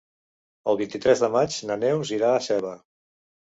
El 0.73 0.79
vint-i-tres 0.79 1.21
de 1.25 1.29
maig 1.37 1.59
na 1.73 1.79
Neus 1.85 2.15
irà 2.19 2.33
a 2.39 2.43
Seva. 2.49 2.75